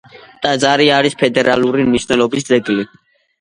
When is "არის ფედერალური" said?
0.99-1.85